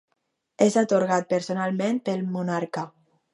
És 0.65 0.77
atorgat 0.81 1.27
personalment 1.33 2.01
pel 2.09 2.25
Monarca. 2.39 2.87